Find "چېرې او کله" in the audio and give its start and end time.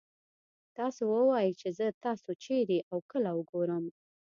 2.43-3.29